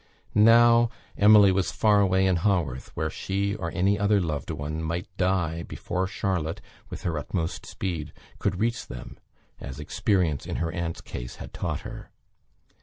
[0.33, 5.05] Now Emily was far away in Haworth where she or any other loved one, might
[5.15, 9.19] die, before Charlotte, with her utmost speed, could reach them,
[9.59, 12.09] as experience, in her aunt's case, had taught her.